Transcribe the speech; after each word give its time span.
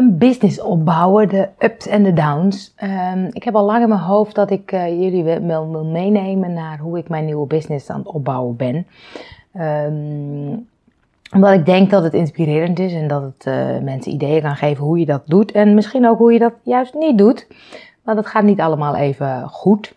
een 0.00 0.18
business 0.18 0.60
opbouwen, 0.60 1.28
de 1.28 1.48
ups 1.58 1.86
en 1.86 2.02
de 2.02 2.12
downs. 2.12 2.72
Ehm, 2.76 3.28
ik 3.32 3.42
heb 3.42 3.54
al 3.54 3.64
lang 3.64 3.82
in 3.82 3.88
mijn 3.88 4.00
hoofd 4.00 4.34
dat 4.34 4.50
ik 4.50 4.72
uh, 4.72 4.88
jullie 4.88 5.24
wil, 5.24 5.84
meenemen 5.84 6.52
naar 6.52 6.78
hoe 6.78 6.98
ik 6.98 7.08
mijn 7.08 7.24
nieuwe 7.24 7.46
business 7.46 7.90
aan 7.90 7.98
het 7.98 8.08
opbouwen 8.08 8.56
ben. 8.56 8.86
Um, 9.54 10.68
omdat 11.34 11.52
ik 11.52 11.66
denk 11.66 11.90
dat 11.90 12.02
het 12.02 12.14
inspirerend 12.14 12.78
is 12.78 12.92
en 12.92 13.08
dat 13.08 13.22
het 13.22 13.46
uh, 13.46 13.78
mensen 13.82 14.12
ideeën 14.12 14.42
kan 14.42 14.56
geven 14.56 14.84
hoe 14.84 14.98
je 14.98 15.06
dat 15.06 15.22
doet. 15.24 15.52
En 15.52 15.74
misschien 15.74 16.08
ook 16.08 16.18
hoe 16.18 16.32
je 16.32 16.38
dat 16.38 16.54
juist 16.62 16.94
niet 16.94 17.18
doet. 17.18 17.46
Want 18.02 18.18
het 18.18 18.26
gaat 18.26 18.44
niet 18.44 18.60
allemaal 18.60 18.96
even 18.96 19.48
goed. 19.48 19.94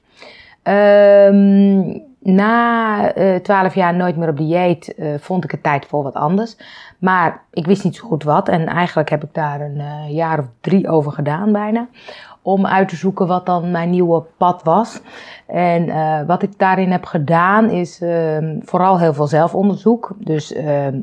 Um, 0.63 2.03
na 2.23 3.17
uh, 3.17 3.35
twaalf 3.35 3.75
jaar 3.75 3.95
nooit 3.95 4.15
meer 4.15 4.29
op 4.29 4.37
dieet 4.37 4.93
uh, 4.97 5.13
vond 5.19 5.43
ik 5.43 5.51
het 5.51 5.63
tijd 5.63 5.85
voor 5.85 6.03
wat 6.03 6.13
anders. 6.13 6.57
Maar 6.97 7.41
ik 7.51 7.65
wist 7.65 7.83
niet 7.83 7.95
zo 7.95 8.07
goed 8.07 8.23
wat. 8.23 8.49
En 8.49 8.67
eigenlijk 8.67 9.09
heb 9.09 9.23
ik 9.23 9.33
daar 9.33 9.61
een 9.61 9.77
uh, 9.77 10.15
jaar 10.15 10.39
of 10.39 10.45
drie 10.61 10.89
over 10.89 11.11
gedaan 11.11 11.51
bijna. 11.51 11.87
Om 12.41 12.65
uit 12.65 12.89
te 12.89 12.95
zoeken 12.95 13.27
wat 13.27 13.45
dan 13.45 13.71
mijn 13.71 13.89
nieuwe 13.89 14.23
pad 14.37 14.63
was. 14.63 15.01
En 15.47 15.87
wat 16.25 16.43
ik 16.43 16.59
daarin 16.59 16.91
heb 16.91 17.05
gedaan 17.05 17.69
is 17.69 18.01
ehm, 18.01 18.59
vooral 18.61 18.99
heel 18.99 19.13
veel 19.13 19.27
zelfonderzoek. 19.27 20.11
Dus 20.17 20.53
ehm, 20.53 20.99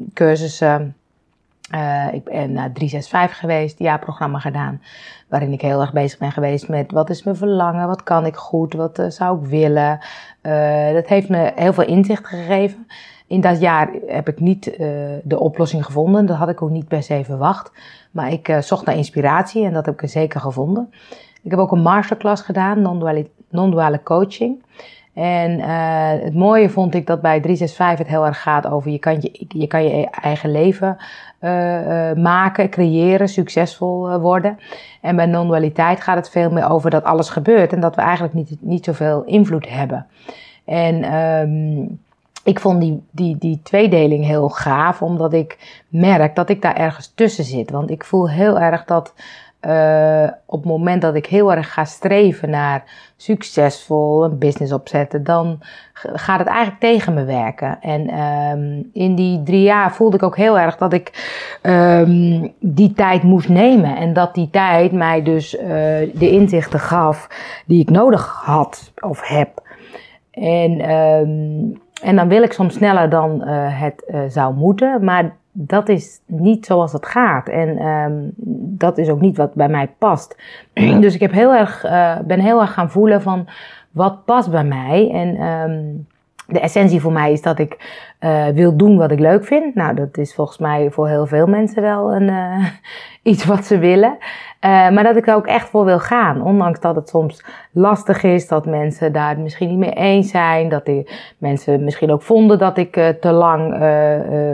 cursussen. 1.71 2.15
ik 2.15 2.25
ben 2.25 2.53
naar 2.53 2.73
365 2.73 3.39
geweest, 3.39 3.79
jaarprogramma 3.79 4.39
gedaan. 4.39 4.83
Waarin 5.29 5.53
ik 5.53 5.61
heel 5.61 5.81
erg 5.81 5.93
bezig 5.93 6.19
ben 6.19 6.33
geweest 6.33 6.69
met 6.69 6.93
wat 6.93 7.11
is 7.11 7.23
mijn 7.23 7.37
verlangen, 7.37 7.87
wat 7.87 8.03
kan 8.03 8.27
ik 8.27 8.37
goed, 8.37 8.75
wat 8.75 9.05
zou 9.09 9.39
ik 9.43 9.51
willen. 9.51 9.99
Uh, 10.43 10.93
dat 10.93 11.07
heeft 11.07 11.29
me 11.29 11.53
heel 11.55 11.73
veel 11.73 11.87
inzicht 11.87 12.27
gegeven. 12.27 12.87
In 13.27 13.41
dat 13.41 13.61
jaar 13.61 13.91
heb 14.07 14.29
ik 14.29 14.41
niet 14.41 14.67
uh, 14.67 14.77
de 15.23 15.41
oplossing 15.41 15.85
gevonden. 15.85 16.27
Dat 16.27 16.37
had 16.37 16.49
ik 16.49 16.63
ook 16.63 16.71
niet 16.71 16.89
per 16.89 17.03
se 17.03 17.25
verwacht. 17.25 17.73
Maar 18.11 18.33
ik 18.33 18.49
uh, 18.49 18.59
zocht 18.59 18.87
naar 18.87 18.97
inspiratie 18.97 19.65
en 19.65 19.73
dat 19.73 19.87
heb 19.87 20.03
ik 20.03 20.09
zeker 20.09 20.41
gevonden. 20.41 20.93
Ik 21.43 21.51
heb 21.51 21.61
ook 21.61 21.73
een 21.73 21.83
masterclass 21.83 22.43
gedaan, 22.43 22.83
non-duale 23.51 24.03
coaching. 24.03 24.63
En 25.15 25.61
het 26.21 26.35
mooie 26.35 26.71
vond 26.71 26.95
ik 26.95 27.07
dat 27.07 27.21
bij 27.21 27.41
365 27.41 27.99
het 27.99 28.09
heel 28.17 28.27
erg 28.27 28.43
gaat 28.43 28.67
over 28.67 28.91
je 28.91 28.99
kan 28.99 29.21
je, 29.21 29.47
je, 29.49 29.67
kan 29.67 29.85
je 29.85 30.11
eigen 30.11 30.51
leven 30.51 30.97
maken, 32.23 32.71
creëren, 32.71 33.29
succesvol 33.29 34.19
worden. 34.19 34.59
En 35.01 35.17
bij 35.17 35.27
non-dualiteit 35.27 36.01
gaat 36.01 36.17
het 36.17 36.31
veel 36.31 36.51
meer 36.51 36.71
over 36.71 36.91
dat 36.91 37.05
alles 37.05 37.29
gebeurt 37.29 37.73
en 37.73 37.81
dat 37.81 37.95
we 37.95 38.03
eigenlijk 38.03 38.35
niet, 38.35 38.57
niet 38.61 38.85
zoveel 38.85 39.23
invloed 39.25 39.69
hebben. 39.69 40.07
En 40.65 41.15
um, 41.15 42.01
ik 42.45 42.61
vond 42.61 42.81
die, 42.81 43.03
die, 43.11 43.39
die 43.39 43.61
tweedeling 43.63 44.25
heel 44.25 44.49
gaaf, 44.49 45.03
omdat 45.03 45.33
ik 45.33 45.83
merk 45.89 46.35
dat 46.35 46.49
ik 46.49 46.63
daar 46.63 46.77
ergens 46.77 47.13
tussen 47.15 47.45
zit. 47.45 47.71
Want 47.71 47.91
ik 47.91 48.05
voel 48.05 48.31
heel 48.31 48.61
erg 48.61 48.85
dat 48.85 49.15
uh, 49.67 50.29
op 50.47 50.59
het 50.59 50.69
moment 50.69 51.03
dat 51.03 51.15
ik 51.15 51.27
heel 51.27 51.53
erg 51.53 51.73
ga 51.73 51.85
streven 51.85 52.51
naar 52.51 52.85
succesvol 53.17 54.25
een 54.25 54.39
business 54.39 54.73
opzetten, 54.73 55.25
dan 55.25 55.59
gaat 55.93 56.39
het 56.39 56.49
eigenlijk 56.49 56.81
tegen 56.81 57.15
me 57.15 57.25
werken. 57.25 57.81
En 57.81 58.21
um, 58.21 58.91
in 58.93 59.15
die 59.15 59.43
drie 59.43 59.63
jaar 59.63 59.93
voelde 59.93 60.17
ik 60.17 60.23
ook 60.23 60.37
heel 60.37 60.59
erg 60.59 60.77
dat 60.77 60.93
ik 60.93 61.37
um, 61.63 62.53
die 62.59 62.93
tijd 62.93 63.23
moest 63.23 63.49
nemen. 63.49 63.97
En 63.97 64.13
dat 64.13 64.35
die 64.35 64.51
tijd 64.51 64.93
mij 64.93 65.23
dus 65.23 65.55
uh, 65.55 65.69
de 66.15 66.31
inzichten 66.31 66.81
gaf 66.81 67.29
die 67.67 67.81
ik 67.81 67.91
nodig 67.91 68.41
had 68.45 68.93
of 69.01 69.29
heb. 69.29 69.63
En, 70.31 70.91
um, 70.91 71.81
en 72.03 72.17
dan 72.17 72.29
wil 72.29 72.43
ik 72.43 72.53
soms 72.53 72.75
sneller 72.75 73.09
dan 73.09 73.43
uh, 73.45 73.81
het 73.81 74.05
zou 74.29 74.55
moeten, 74.55 75.05
maar 75.05 75.39
dat 75.53 75.89
is 75.89 76.21
niet 76.27 76.67
zoals 76.67 76.93
het 76.93 77.07
gaat. 77.07 77.49
En 77.49 77.87
um, 77.87 78.33
dat 78.79 78.99
is 78.99 79.09
ook 79.09 79.21
niet 79.21 79.37
wat 79.37 79.55
bij 79.55 79.69
mij 79.69 79.89
past. 79.99 80.37
dus 81.01 81.15
ik 81.15 81.21
heb 81.21 81.33
heel 81.33 81.55
erg, 81.55 81.85
uh, 81.85 82.19
ben 82.19 82.41
heel 82.41 82.61
erg 82.61 82.73
gaan 82.73 82.91
voelen 82.91 83.23
van 83.23 83.49
wat 83.91 84.25
past 84.25 84.51
bij 84.51 84.65
mij. 84.65 85.11
En 85.11 85.43
um, 85.43 86.07
de 86.47 86.61
essentie 86.61 87.01
voor 87.01 87.13
mij 87.13 87.33
is 87.33 87.43
dat 87.43 87.59
ik 87.59 87.77
uh, 88.21 88.47
wil 88.47 88.77
doen 88.77 88.97
wat 88.97 89.11
ik 89.11 89.19
leuk 89.19 89.45
vind. 89.45 89.75
Nou, 89.75 89.95
dat 89.95 90.19
is 90.19 90.35
volgens 90.35 90.59
mij 90.59 90.91
voor 90.91 91.09
heel 91.09 91.27
veel 91.27 91.47
mensen 91.47 91.83
wel 91.83 92.15
een, 92.15 92.29
uh, 92.29 92.67
iets 93.33 93.45
wat 93.45 93.65
ze 93.65 93.79
willen. 93.79 94.17
Uh, 94.65 94.91
maar 94.91 95.03
dat 95.03 95.17
ik 95.17 95.27
er 95.27 95.35
ook 95.35 95.47
echt 95.47 95.69
voor 95.69 95.85
wil 95.85 95.99
gaan. 95.99 96.43
Ondanks 96.43 96.81
dat 96.81 96.95
het 96.95 97.09
soms 97.09 97.45
lastig 97.73 98.23
is, 98.23 98.49
dat 98.49 98.67
mensen 98.67 99.13
daar 99.13 99.39
misschien 99.39 99.69
niet 99.69 99.79
mee 99.79 99.93
eens 99.93 100.31
zijn. 100.31 100.69
Dat 100.69 100.85
die 100.85 101.09
mensen 101.39 101.85
misschien 101.85 102.13
ook 102.13 102.23
vonden 102.23 102.59
dat 102.59 102.79
ik 102.79 102.93
te 103.21 103.33
lang 103.33 103.75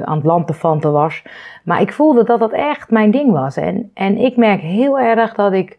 aan 0.05 0.17
het 0.17 0.25
lantefanten 0.25 0.93
was. 0.93 1.23
Maar 1.65 1.81
ik 1.81 1.93
voelde 1.93 2.25
dat 2.25 2.39
dat 2.39 2.53
echt 2.53 2.91
mijn 2.91 3.11
ding 3.11 3.33
was. 3.33 3.57
En, 3.57 3.91
en 3.95 4.19
ik 4.19 4.37
merk 4.37 4.61
heel 4.61 4.99
erg 4.99 5.35
dat 5.35 5.53
ik 5.53 5.77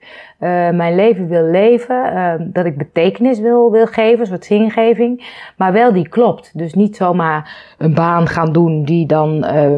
mijn 0.72 0.96
leven 0.96 1.28
wil 1.28 1.44
leven. 1.44 2.50
dat 2.54 2.66
ik 2.66 2.78
betekenis 2.78 3.40
wil, 3.40 3.72
wil 3.72 3.88
geven, 3.88 4.20
een 4.20 4.26
soort 4.26 4.46
zingeving. 4.46 5.42
Maar 5.58 5.74
wel 5.74 5.94
die 5.94 6.08
klopt. 6.08 6.58
Dus 6.58 6.74
niet 6.74 6.96
zomaar 6.96 7.76
een 7.78 7.94
baan 7.94 8.28
gaan 8.28 8.52
doen 8.52 8.84
die 8.84 9.06
dan, 9.06 9.46
uh, 9.46 9.74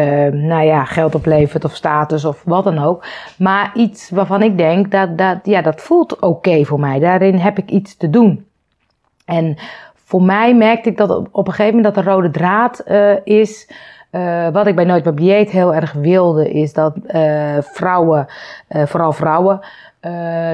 uh, 0.00 0.32
nou 0.32 0.64
ja, 0.64 0.84
geld 0.84 1.14
oplevert 1.14 1.64
of 1.64 1.74
status 1.74 2.24
of 2.24 2.42
wat 2.44 2.64
dan 2.64 2.78
ook. 2.78 3.04
Maar 3.38 3.70
iets 3.74 4.10
waarvan 4.10 4.42
ik 4.42 4.58
denk 4.58 4.90
dat, 4.90 5.18
dat 5.18 5.38
ja, 5.42 5.62
dat 5.62 5.80
voelt 5.80 6.20
oké 6.20 6.64
voor 6.64 6.80
mij. 6.80 6.98
Daarin 6.98 7.38
heb 7.38 7.58
ik 7.58 7.70
iets 7.70 7.96
te 7.96 8.10
doen. 8.10 8.46
En 9.24 9.56
voor 9.94 10.22
mij 10.22 10.54
merkte 10.54 10.88
ik 10.88 10.96
dat 10.96 11.10
op, 11.30 11.46
een 11.46 11.52
gegeven 11.52 11.76
moment 11.76 11.94
dat 11.94 12.04
de 12.04 12.10
rode 12.10 12.30
draad 12.30 12.82
uh, 12.86 13.16
is. 13.24 13.70
Uh, 14.10 14.48
wat 14.48 14.66
ik 14.66 14.74
bij 14.74 14.84
Nooit 14.84 15.04
meer 15.04 15.14
dieet 15.14 15.50
heel 15.50 15.74
erg 15.74 15.92
wilde, 15.92 16.50
is 16.50 16.72
dat 16.72 16.96
uh, 17.06 17.56
vrouwen, 17.60 18.26
vooral 18.68 19.12
vrouwen, 19.12 19.60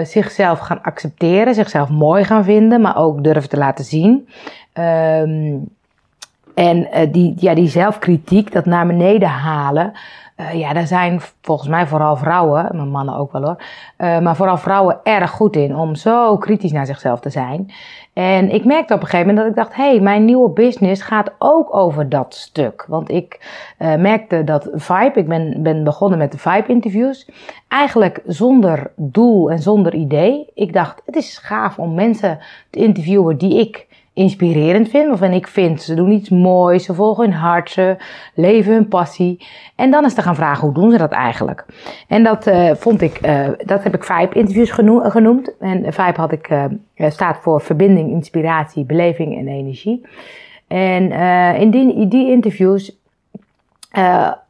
zichzelf 0.03 0.59
gaan 0.59 0.83
accepteren, 0.83 1.55
zichzelf 1.55 1.89
mooi 1.89 2.25
gaan 2.25 2.45
vinden, 2.45 2.81
maar 2.81 2.97
ook 2.97 3.25
durven 3.25 3.49
te 3.49 3.57
laten 3.57 3.85
zien. 3.85 4.29
Ehm, 4.73 5.57
en 6.55 6.77
uh, 6.79 7.13
die, 7.13 7.35
ja, 7.37 7.55
die 7.55 7.69
zelfkritiek, 7.69 8.53
dat 8.53 8.65
naar 8.65 8.87
beneden 8.87 9.29
halen. 9.29 9.93
Uh, 10.37 10.55
ja, 10.55 10.73
daar 10.73 10.87
zijn 10.87 11.21
volgens 11.41 11.69
mij 11.69 11.87
vooral 11.87 12.17
vrouwen, 12.17 12.69
mijn 12.73 12.89
mannen 12.89 13.17
ook 13.17 13.33
wel 13.33 13.43
hoor. 13.43 13.57
Uh, 13.99 14.19
maar 14.19 14.37
vooral 14.37 14.57
vrouwen 14.57 15.01
erg 15.03 15.31
goed 15.31 15.57
in 15.57 15.77
om 15.77 15.95
zo 15.95 16.37
kritisch 16.37 16.73
naar 16.73 16.87
zichzelf 16.87 17.21
te 17.21 17.31
zijn. 17.31 17.73
En 18.13 18.51
ik 18.51 18.65
merkte 18.65 18.95
op 18.95 19.01
een 19.01 19.07
gegeven 19.07 19.35
moment 19.35 19.47
dat 19.47 19.57
ik 19.57 19.63
dacht: 19.65 19.77
hé, 19.77 19.91
hey, 19.91 20.01
mijn 20.01 20.25
nieuwe 20.25 20.51
business 20.51 21.03
gaat 21.03 21.31
ook 21.39 21.75
over 21.75 22.09
dat 22.09 22.35
stuk. 22.35 22.85
Want 22.89 23.11
ik 23.11 23.57
merkte 23.79 24.45
dat 24.45 24.69
Vibe, 24.73 25.13
ik 25.15 25.29
ben, 25.29 25.63
ben 25.63 25.85
begonnen 25.85 26.19
met 26.19 26.33
de 26.33 26.39
Vibe-interviews. 26.39 27.31
Eigenlijk 27.69 28.23
zonder 28.27 28.91
doel 28.97 29.51
en 29.51 29.59
zonder 29.59 29.95
idee. 29.95 30.51
Ik 30.55 30.73
dacht: 30.73 31.03
het 31.07 31.17
is 31.17 31.39
gaaf 31.39 31.79
om 31.79 31.95
mensen 31.95 32.39
te 32.71 32.79
interviewen 32.79 33.39
die 33.39 33.61
ik 33.61 33.87
inspirerend 34.21 34.89
vind. 34.89 35.13
Of 35.13 35.21
en 35.21 35.33
ik 35.33 35.47
vind, 35.47 35.83
ze 35.83 35.95
doen 35.95 36.11
iets 36.11 36.29
moois, 36.29 36.85
ze 36.85 36.95
volgen 36.95 37.25
hun 37.25 37.33
hart, 37.33 37.71
ze 37.71 37.97
leven 38.35 38.73
hun 38.73 38.89
passie. 38.89 39.47
En 39.77 39.91
dan 39.91 40.05
is 40.05 40.15
te 40.15 40.23
gaan 40.23 40.35
vragen, 40.35 40.65
hoe 40.65 40.75
doen 40.75 40.91
ze 40.91 40.99
dat 40.99 41.11
eigenlijk? 41.11 41.65
En 42.09 42.23
dat 42.23 42.47
uh, 42.47 42.71
vond 42.75 43.03
ik, 43.03 43.27
uh, 43.27 43.49
dat 43.65 43.83
heb 43.83 43.95
ik 43.95 44.05
Vibe 44.05 44.35
interviews 44.35 44.71
genoemd. 45.03 45.57
En 45.59 45.93
Vibe 45.93 46.21
had 46.21 46.33
ik, 46.33 46.51
uh, 46.51 46.65
staat 47.11 47.37
voor 47.37 47.61
verbinding, 47.61 48.11
inspiratie, 48.11 48.85
beleving 48.85 49.39
en 49.39 49.49
energie. 49.49 50.07
En 50.69 51.13
in 51.61 51.71
die, 51.71 52.09
die 52.09 52.31
interviews 52.31 52.99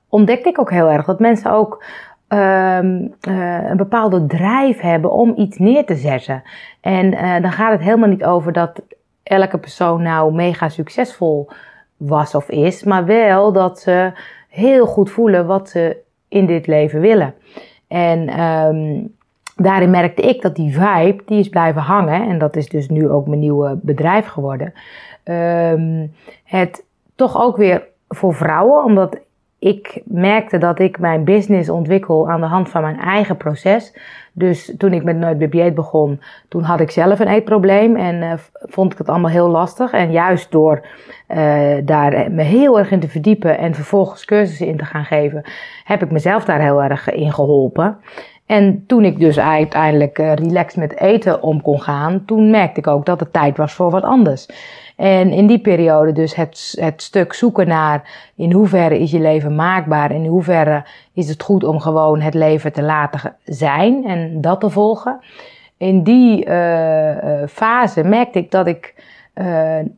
ontdekte 0.09 0.49
ik 0.49 0.61
ook 0.61 0.71
heel 0.71 0.91
erg 0.91 1.07
dat 1.07 1.19
mensen 1.19 1.53
ook 1.53 1.85
ehm, 2.29 3.07
een 3.21 3.77
bepaalde 3.77 4.27
drijf 4.27 4.81
hebben 4.81 5.13
om 5.13 5.33
iets 5.37 5.59
neer 5.59 5.85
te 5.85 5.95
zetten. 5.95 6.43
En 6.81 7.11
dan 7.43 7.53
gaat 7.53 7.73
het 7.73 7.81
helemaal 7.81 8.09
niet 8.09 8.25
over 8.25 8.53
dat 8.53 8.83
elke 9.31 9.59
persoon 9.59 10.03
nou 10.03 10.35
mega 10.35 10.69
succesvol 10.69 11.49
was 11.97 12.35
of 12.35 12.49
is, 12.49 12.85
maar 12.85 13.05
wel 13.05 13.53
dat 13.53 13.81
ze 13.81 14.13
heel 14.49 14.87
goed 14.87 15.11
voelen 15.11 15.47
wat 15.47 15.69
ze 15.69 15.97
in 16.29 16.47
dit 16.47 16.67
leven 16.67 17.01
willen. 17.01 17.35
En 17.89 18.41
um, 18.41 19.15
daarin 19.57 19.91
merkte 19.91 20.23
ik 20.23 20.43
dat 20.43 20.55
die 20.55 20.73
vibe, 20.73 21.23
die 21.27 21.39
is 21.39 21.49
blijven 21.49 21.83
hangen, 21.83 22.29
en 22.29 22.39
dat 22.39 22.57
is 22.57 22.69
dus 22.69 22.89
nu 22.89 23.11
ook 23.11 23.27
mijn 23.27 23.41
nieuwe 23.41 23.79
bedrijf 23.83 24.27
geworden. 24.27 24.73
Um, 25.25 26.15
het 26.45 26.85
toch 27.15 27.43
ook 27.43 27.57
weer 27.57 27.87
voor 28.09 28.35
vrouwen, 28.35 28.85
omdat 28.85 29.19
ik 29.61 30.01
merkte 30.05 30.59
dat 30.59 30.79
ik 30.79 30.99
mijn 30.99 31.25
business 31.25 31.69
ontwikkel 31.69 32.31
aan 32.31 32.41
de 32.41 32.47
hand 32.47 32.69
van 32.69 32.83
mijn 32.83 32.99
eigen 32.99 33.37
proces. 33.37 33.95
Dus 34.33 34.75
toen 34.79 34.93
ik 34.93 35.05
met 35.05 35.17
Nooit 35.17 35.39
BB 35.39 35.75
begon, 35.75 36.21
toen 36.49 36.63
had 36.63 36.81
ik 36.81 36.91
zelf 36.91 37.19
een 37.19 37.29
eetprobleem 37.29 37.97
en 37.97 38.23
uh, 38.23 38.33
vond 38.53 38.93
ik 38.93 38.99
het 38.99 39.09
allemaal 39.09 39.31
heel 39.31 39.49
lastig. 39.49 39.93
En 39.93 40.11
juist 40.11 40.51
door 40.51 40.87
uh, 41.29 41.77
daar 41.85 42.31
me 42.33 42.43
heel 42.43 42.79
erg 42.79 42.91
in 42.91 43.01
te 43.01 43.09
verdiepen 43.09 43.59
en 43.59 43.75
vervolgens 43.75 44.25
cursussen 44.25 44.67
in 44.67 44.77
te 44.77 44.85
gaan 44.85 45.05
geven, 45.05 45.43
heb 45.85 46.03
ik 46.03 46.11
mezelf 46.11 46.45
daar 46.45 46.61
heel 46.61 46.83
erg 46.83 47.11
in 47.11 47.33
geholpen. 47.33 47.99
En 48.51 48.85
toen 48.87 49.05
ik 49.05 49.19
dus 49.19 49.39
uiteindelijk 49.39 50.19
uh, 50.19 50.35
relaxed 50.35 50.77
met 50.77 50.99
eten 50.99 51.43
om 51.43 51.63
kon 51.63 51.81
gaan, 51.81 52.23
toen 52.27 52.51
merkte 52.51 52.81
ik 52.81 52.87
ook 52.87 53.07
dat 53.07 53.21
het 53.21 53.33
tijd 53.33 53.57
was 53.57 53.73
voor 53.73 53.91
wat 53.91 54.03
anders. 54.03 54.49
En 54.97 55.33
in 55.33 55.47
die 55.47 55.59
periode 55.59 56.13
dus 56.13 56.35
het, 56.35 56.77
het 56.81 57.03
stuk 57.03 57.33
zoeken 57.33 57.69
naar 57.69 58.31
in 58.37 58.53
hoeverre 58.53 58.99
is 58.99 59.11
je 59.11 59.21
leven 59.21 59.55
maakbaar, 59.55 60.11
in 60.11 60.27
hoeverre 60.27 60.85
is 61.13 61.29
het 61.29 61.43
goed 61.43 61.65
om 61.65 61.81
gewoon 61.81 62.21
het 62.21 62.35
leven 62.35 62.73
te 62.73 62.83
laten 62.83 63.37
zijn 63.45 64.05
en 64.05 64.41
dat 64.41 64.61
te 64.61 64.71
volgen. 64.71 65.21
In 65.77 66.03
die 66.03 66.47
uh, 66.47 67.17
fase 67.49 68.05
merkte 68.05 68.39
ik 68.39 68.51
dat 68.51 68.67
ik 68.67 68.95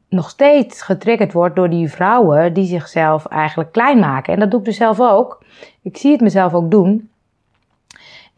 nog 0.09 0.31
steeds 0.31 0.83
getriggerd 0.83 1.33
word 1.33 1.57
door 1.57 1.71
die 1.71 1.91
vrouwen 1.91 2.53
die 2.53 2.67
zichzelf 2.67 3.27
eigenlijk 3.27 3.73
klein 3.73 3.99
maken. 3.99 4.33
En 4.35 4.41
dat 4.41 4.51
doe 4.51 4.61
ik 4.61 4.67
dus 4.67 4.77
zelf 4.77 5.01
ook. 5.01 5.45
Ik 5.83 5.97
zie 5.97 6.13
het 6.13 6.21
mezelf 6.21 6.55
ook 6.55 6.71
doen. 6.71 7.11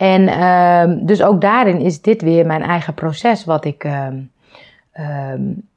En 0.04 0.22
uh, 0.22 1.06
dus 1.06 1.22
ook 1.22 1.40
daarin 1.40 1.80
is 1.80 2.00
dit 2.00 2.22
weer 2.22 2.46
mijn 2.46 2.62
eigen 2.62 2.94
proces 2.94 3.44
wat 3.44 3.64
ik, 3.64 3.84
uh, 3.84 4.08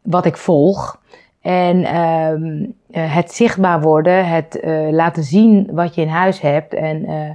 wat 0.02 0.26
ik 0.26 0.38
volg. 0.38 1.00
En 1.42 1.84
ehm, 1.84 2.66
eh, 2.92 3.16
het 3.16 3.32
zichtbaar 3.32 3.82
worden, 3.82 4.28
het 4.28 4.60
uh, 4.64 4.90
laten 4.92 5.24
zien 5.24 5.70
wat 5.72 5.96
je 5.96 6.02
in 6.02 6.08
huis 6.08 6.42
hebt 6.42 6.74
en 6.74 7.10
uh, 7.10 7.30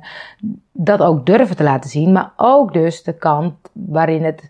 dat 0.73 1.01
ook 1.01 1.27
durven 1.27 1.57
te 1.57 1.63
laten 1.63 1.91
zien, 1.91 2.13
maar 2.13 2.33
ook 2.37 2.73
dus 2.73 3.03
de 3.03 3.15
kant 3.15 3.55
waarin 3.73 4.25
het 4.25 4.49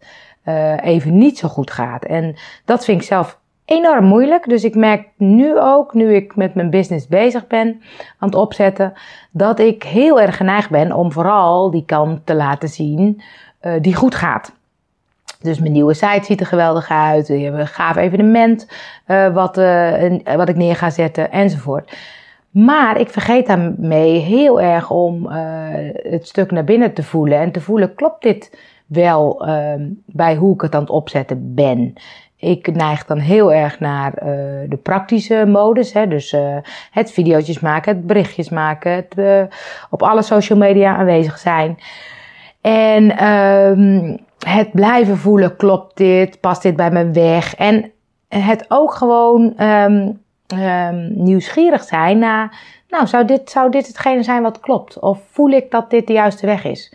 even 0.83 1.19
niet 1.19 1.39
zo 1.39 1.49
goed 1.49 1.71
gaat. 1.71 2.05
En 2.05 2.37
dat 2.65 2.85
vind 2.85 3.00
ik 3.00 3.06
zelf 3.06 3.39
enorm 3.72 4.04
moeilijk. 4.04 4.48
Dus 4.48 4.64
ik 4.64 4.74
merk 4.74 5.08
nu 5.16 5.60
ook, 5.60 5.94
nu 5.94 6.14
ik 6.14 6.36
met 6.36 6.54
mijn 6.54 6.70
business 6.70 7.06
bezig 7.06 7.46
ben 7.46 7.82
aan 8.19 8.28
het 8.28 8.34
opzetten, 8.34 8.92
dat 9.30 9.58
ik 9.58 9.82
heel 9.82 10.20
erg 10.20 10.36
geneigd 10.36 10.70
ben 10.70 10.92
om 10.92 11.12
vooral 11.12 11.70
die 11.70 11.84
kant 11.84 12.26
te 12.26 12.34
laten 12.34 12.69
zien 12.69 13.22
die 13.80 13.94
goed 13.94 14.14
gaat. 14.14 14.52
Dus 15.40 15.58
mijn 15.58 15.72
nieuwe 15.72 15.94
site 15.94 16.24
ziet 16.24 16.40
er 16.40 16.46
geweldig 16.46 16.90
uit. 16.90 17.28
We 17.28 17.38
hebben 17.38 17.60
een 17.60 17.66
gaaf 17.66 17.96
evenement 17.96 18.69
uh, 19.06 19.34
wat, 19.34 19.58
uh, 19.58 20.19
wat 20.36 20.48
ik 20.48 20.56
neer 20.56 20.76
ga 20.76 20.90
zetten 20.90 21.30
enzovoort. 21.30 21.96
Maar 22.50 23.00
ik 23.00 23.08
vergeet 23.08 23.46
daarmee 23.46 24.19
heel 24.19 24.60
erg 24.60 24.90
om 24.90 25.26
het 25.92 26.26
stuk 26.26 26.50
naar 26.50 26.64
binnen 26.64 26.92
te 26.92 27.02
voelen. 27.02 27.38
En 27.38 27.52
te 27.52 27.60
voelen, 27.60 27.94
klopt 27.94 28.22
dit 28.22 28.58
wel 28.86 29.46
bij 30.06 30.36
hoe 30.36 30.54
ik 30.54 30.60
het 30.60 30.74
aan 30.74 30.80
het 30.80 30.90
opzetten 30.90 31.54
ben? 31.54 31.94
Ik 32.43 32.75
neig 32.75 33.05
dan 33.05 33.19
heel 33.19 33.53
erg 33.53 33.81
naar 33.81 34.12
de 34.69 34.79
praktische 34.83 35.44
modus. 35.47 35.93
Hè? 35.93 36.09
Dus 36.09 36.37
het 36.91 37.12
video's 37.12 37.61
maken, 37.61 37.97
het 37.97 38.06
berichtjes 38.06 38.49
maken, 38.49 38.93
het 38.93 39.49
op 39.91 40.03
alle 40.03 40.23
social 40.23 40.59
media 40.59 40.97
aanwezig 40.97 41.39
zijn. 41.39 41.79
En 42.61 43.17
ehm, 43.17 44.17
het 44.39 44.73
blijven 44.73 45.17
voelen, 45.17 45.56
klopt 45.56 45.97
dit, 45.97 46.41
past 46.41 46.62
dit 46.62 46.77
bij 46.77 46.91
mijn 46.91 47.12
weg? 47.12 47.55
En 47.55 47.91
het 48.29 48.65
ook 48.69 48.94
gewoon 48.94 49.55
um, 49.61 50.21
um, 50.55 51.12
nieuwsgierig 51.15 51.83
zijn 51.83 52.19
naar, 52.19 52.59
nou, 52.89 53.06
zou 53.06 53.25
dit, 53.25 53.50
zou 53.50 53.71
dit 53.71 53.87
hetgene 53.87 54.23
zijn 54.23 54.43
wat 54.43 54.61
klopt? 54.61 54.99
Of 54.99 55.19
voel 55.31 55.50
ik 55.50 55.71
dat 55.71 55.91
dit 55.91 56.06
de 56.06 56.12
juiste 56.12 56.47
weg 56.47 56.65
is? 56.65 56.94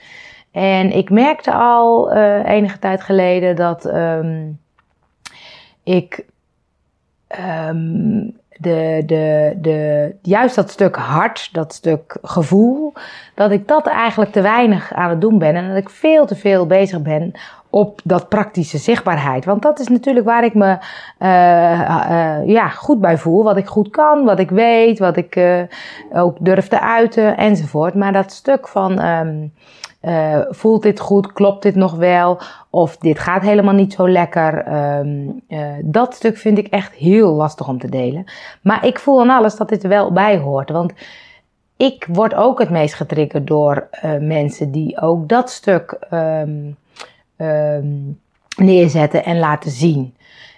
En 0.51 0.91
ik 0.91 1.09
merkte 1.09 1.53
al 1.53 2.11
enige 2.43 2.79
tijd 2.79 3.01
geleden 3.01 3.55
dat 3.55 3.85
um, 5.87 5.93
ik 5.93 6.25
de, 8.59 9.03
de, 9.05 9.53
de, 9.61 10.15
juist 10.21 10.55
dat 10.55 10.69
stuk 10.69 10.95
hart, 10.95 11.49
dat 11.51 11.73
stuk 11.73 12.17
gevoel, 12.21 12.93
dat 13.35 13.51
ik 13.51 13.67
dat 13.67 13.87
eigenlijk 13.87 14.31
te 14.31 14.41
weinig 14.41 14.93
aan 14.93 15.09
het 15.09 15.21
doen 15.21 15.37
ben. 15.37 15.55
En 15.55 15.67
dat 15.67 15.77
ik 15.77 15.89
veel 15.89 16.25
te 16.25 16.35
veel 16.35 16.67
bezig 16.67 17.01
ben 17.01 17.31
op 17.69 18.01
dat 18.03 18.29
praktische 18.29 18.77
zichtbaarheid. 18.77 19.45
Want 19.45 19.61
dat 19.61 19.79
is 19.79 19.87
natuurlijk 19.87 20.25
waar 20.25 20.43
ik 20.43 20.53
me 20.53 20.77
uh, 21.19 22.47
ja, 22.47 22.67
goed 22.67 23.01
bij 23.01 23.17
voel. 23.17 23.43
Wat 23.43 23.57
ik 23.57 23.67
goed 23.67 23.89
kan, 23.89 24.25
wat 24.25 24.39
ik 24.39 24.49
weet, 24.49 24.99
wat 24.99 25.17
ik 25.17 25.35
uh, 25.35 25.61
ook 26.13 26.37
durf 26.39 26.67
te 26.67 26.81
uiten 26.81 27.37
enzovoort. 27.37 27.93
Maar 27.93 28.13
dat 28.13 28.31
stuk 28.31 28.67
van 28.67 29.05
um, 29.05 29.53
voelt 30.49 30.81
dit 30.81 30.99
goed? 30.99 31.33
Klopt 31.33 31.63
dit 31.63 31.75
nog 31.75 31.95
wel? 31.95 32.39
Of 32.69 32.97
dit 32.97 33.19
gaat 33.19 33.41
helemaal 33.41 33.73
niet 33.73 33.93
zo 33.93 34.09
lekker. 34.09 34.73
Um, 34.97 35.41
dat 35.83 36.13
stuk 36.13 36.37
vind 36.37 36.57
ik 36.57 36.67
echt 36.67 36.93
heel 36.93 37.31
lastig 37.31 37.67
om 37.67 37.79
te 37.79 37.89
delen. 37.89 38.25
Maar 38.61 38.85
ik 38.85 38.99
voel 38.99 39.21
aan 39.21 39.29
alles 39.29 39.55
dat 39.55 39.69
dit 39.69 39.83
er 39.83 39.89
wel 39.89 40.11
bij 40.11 40.37
hoort. 40.37 40.69
Want 40.69 40.93
ik 41.77 42.07
word 42.09 42.33
ook 42.33 42.59
het 42.59 42.69
meest 42.69 42.93
getriggerd 42.93 43.47
door 43.47 43.87
mensen 44.19 44.71
die 44.71 45.01
ook 45.01 45.27
dat 45.27 45.49
stuk 45.49 45.97
um, 46.13 46.77
um, 47.37 48.19
neerzetten 48.57 49.25
en 49.25 49.39
laten 49.39 49.71
zien. 49.71 50.15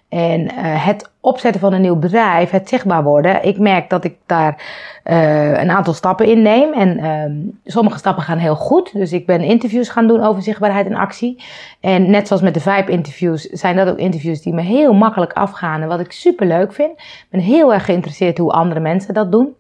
En 0.10 0.42
uh, 0.42 0.86
het 0.86 1.12
opzetten 1.20 1.62
van 1.62 1.74
een 1.74 1.82
nieuw 1.82 1.96
bedrijf, 1.96 2.50
het 2.50 2.70
zichtbaar 2.70 3.04
worden. 3.04 3.44
Ik 3.44 3.60
merk 3.60 3.90
dat 3.90 4.04
ik 4.04 4.18
daar 4.26 4.64
uh, 5.06 5.60
een 5.60 5.70
aantal 5.70 5.94
stappen 5.94 6.26
in 6.26 6.42
neem. 6.42 6.74
En 6.74 6.98
uh, 6.98 7.72
sommige 7.74 7.98
stappen 7.98 8.24
gaan 8.24 8.38
heel 8.38 8.56
goed. 8.56 8.94
Dus 8.94 9.12
ik 9.12 9.26
ben 9.26 9.42
interviews 9.42 9.90
gaan 9.90 10.08
doen 10.08 10.24
over 10.24 10.42
zichtbaarheid 10.42 10.86
en 10.86 10.96
actie. 10.96 11.44
En 11.80 12.10
net 12.10 12.28
zoals 12.28 12.42
met 12.42 12.54
de 12.54 12.60
Vibe 12.60 12.92
interviews 12.92 13.42
zijn 13.42 13.76
dat 13.76 13.90
ook 13.90 13.98
interviews 13.98 14.42
die 14.42 14.54
me 14.54 14.62
heel 14.62 14.94
makkelijk 14.94 15.34
afgaan. 15.34 15.82
En 15.82 15.88
wat 15.88 16.00
ik 16.00 16.12
super 16.12 16.48
leuk 16.48 16.74
vind. 16.74 16.92
Ik 16.92 17.28
ben 17.30 17.42
heel 17.42 17.74
erg 17.74 17.86
geïnteresseerd 17.86 18.38
hoe 18.38 18.52
andere 18.52 18.80
mensen 18.80 19.14
dat 19.14 19.32
doen. 19.32 19.56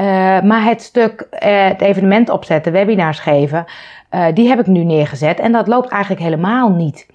Uh, 0.00 0.40
maar 0.40 0.64
het 0.64 0.82
stuk, 0.82 1.26
het 1.30 1.80
evenement 1.80 2.30
opzetten, 2.30 2.72
webinars 2.72 3.18
geven, 3.18 3.64
die 4.34 4.48
heb 4.48 4.58
ik 4.58 4.66
nu 4.66 4.84
neergezet. 4.84 5.40
En 5.40 5.52
dat 5.52 5.66
loopt 5.66 5.90
eigenlijk 5.90 6.22
helemaal 6.22 6.70
niet. 6.70 7.06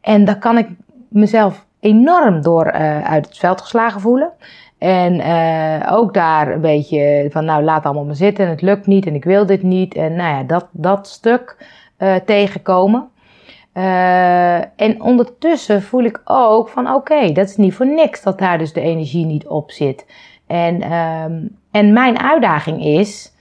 En 0.00 0.24
daar 0.24 0.38
kan 0.38 0.58
ik 0.58 0.68
mezelf 1.08 1.66
enorm 1.80 2.42
door 2.42 2.72
uit 3.02 3.26
het 3.26 3.38
veld 3.38 3.60
geslagen 3.60 4.00
voelen. 4.00 4.30
En 4.78 5.22
ook 5.88 6.14
daar 6.14 6.52
een 6.52 6.60
beetje 6.60 7.28
van, 7.30 7.44
nou 7.44 7.62
laat 7.62 7.84
allemaal 7.84 8.04
maar 8.04 8.14
zitten, 8.14 8.48
het 8.48 8.62
lukt 8.62 8.86
niet 8.86 9.06
en 9.06 9.14
ik 9.14 9.24
wil 9.24 9.46
dit 9.46 9.62
niet. 9.62 9.94
En 9.94 10.14
nou 10.14 10.36
ja, 10.36 10.42
dat, 10.42 10.66
dat 10.70 11.08
stuk 11.08 11.56
tegenkomen. 12.24 13.08
en 14.76 15.02
ondertussen 15.02 15.82
voel 15.82 16.04
ik 16.04 16.20
ook 16.24 16.68
van, 16.68 16.94
oké, 16.94 17.32
dat 17.32 17.48
is 17.48 17.56
niet 17.56 17.74
voor 17.74 17.86
niks 17.86 18.22
dat 18.22 18.38
daar 18.38 18.58
dus 18.58 18.72
de 18.72 18.80
energie 18.80 19.26
niet 19.26 19.46
op 19.46 19.70
zit. 19.70 20.04
En, 20.52 20.92
um, 20.92 21.56
en 21.70 21.92
mijn 21.92 22.18
uitdaging 22.18 22.84
is 22.84 23.32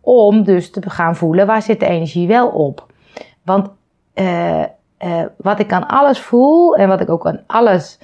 om 0.00 0.42
dus 0.42 0.70
te 0.70 0.90
gaan 0.90 1.16
voelen, 1.16 1.46
waar 1.46 1.62
zit 1.62 1.80
de 1.80 1.86
energie 1.86 2.26
wel 2.26 2.48
op? 2.48 2.86
Want 3.44 3.70
uh, 4.14 4.62
wat 5.36 5.58
ik 5.58 5.72
aan 5.72 5.86
alles 5.86 6.20
voel 6.20 6.76
en 6.76 6.88
wat 6.88 7.00
ik 7.00 7.10
ook 7.10 7.26
aan 7.26 7.40
alles 7.46 7.98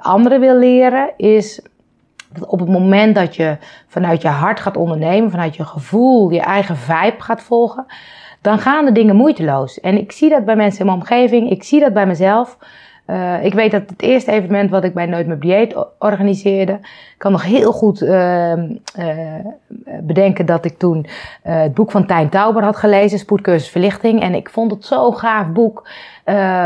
anderen 0.00 0.40
wil 0.40 0.56
leren, 0.56 1.10
is 1.16 1.62
dat 2.32 2.46
op 2.46 2.58
het 2.58 2.68
moment 2.68 3.14
dat 3.14 3.36
je 3.36 3.56
vanuit 3.86 4.22
je 4.22 4.28
hart 4.28 4.60
gaat 4.60 4.76
ondernemen, 4.76 5.30
vanuit 5.30 5.56
je 5.56 5.64
gevoel, 5.64 6.30
je 6.30 6.40
eigen 6.40 6.76
vibe 6.76 7.22
gaat 7.22 7.42
volgen, 7.42 7.86
dan 8.40 8.58
gaan 8.58 8.84
de 8.84 8.92
dingen 8.92 9.16
moeiteloos. 9.16 9.80
En 9.80 9.98
ik 9.98 10.12
zie 10.12 10.30
dat 10.30 10.44
bij 10.44 10.56
mensen 10.56 10.80
in 10.80 10.86
mijn 10.86 10.98
omgeving, 10.98 11.50
ik 11.50 11.62
zie 11.62 11.80
dat 11.80 11.92
bij 11.92 12.06
mezelf. 12.06 12.58
Uh, 13.10 13.44
ik 13.44 13.54
weet 13.54 13.70
dat 13.70 13.82
het 13.86 14.02
eerste 14.02 14.30
evenement 14.30 14.70
wat 14.70 14.84
ik 14.84 14.94
bij 14.94 15.06
Nooit 15.06 15.26
meer 15.26 15.38
dieet 15.38 15.74
organiseerde, 15.98 16.72
ik 16.72 17.14
kan 17.18 17.32
nog 17.32 17.44
heel 17.44 17.72
goed 17.72 18.02
uh, 18.02 18.52
uh, 18.52 18.74
bedenken 20.00 20.46
dat 20.46 20.64
ik 20.64 20.78
toen 20.78 21.06
het 21.42 21.74
boek 21.74 21.90
van 21.90 22.06
Tijn 22.06 22.28
Tauber 22.28 22.62
had 22.62 22.76
gelezen, 22.76 23.18
Spoedcursus 23.18 23.70
Verlichting. 23.70 24.22
En 24.22 24.34
ik 24.34 24.50
vond 24.50 24.70
het 24.70 24.84
zo'n 24.84 25.16
gaaf 25.16 25.46
boek. 25.46 25.88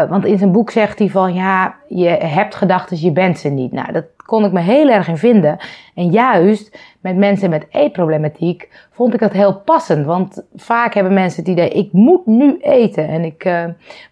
want 0.08 0.24
in 0.24 0.38
zijn 0.38 0.52
boek 0.52 0.70
zegt 0.70 0.98
hij 0.98 1.08
van 1.08 1.34
ja, 1.34 1.74
je 1.88 2.08
hebt 2.08 2.54
gedachten, 2.54 3.00
je 3.00 3.12
bent 3.12 3.38
ze 3.38 3.48
niet. 3.48 3.72
Nou, 3.72 3.92
dat 3.92 4.04
kon 4.26 4.44
ik 4.44 4.52
me 4.52 4.60
heel 4.60 4.88
erg 4.88 5.08
in 5.08 5.16
vinden. 5.16 5.58
En 5.94 6.10
juist 6.10 6.78
met 7.00 7.16
mensen 7.16 7.50
met 7.50 7.66
eetproblematiek 7.70 8.86
vond 8.90 9.14
ik 9.14 9.20
dat 9.20 9.32
heel 9.32 9.60
passend. 9.60 10.06
Want 10.06 10.42
vaak 10.54 10.94
hebben 10.94 11.12
mensen 11.12 11.42
het 11.42 11.50
idee, 11.50 11.68
ik 11.68 11.92
moet 11.92 12.26
nu 12.26 12.58
eten 12.60 13.08
en 13.08 13.24
ik 13.24 13.44
uh, 13.44 13.64